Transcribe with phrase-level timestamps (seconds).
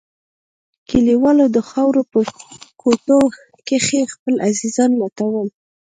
[0.89, 2.19] کليوالو د خاورو په
[2.81, 3.19] کوټو
[3.67, 5.47] کښې خپل عزيزان لټول.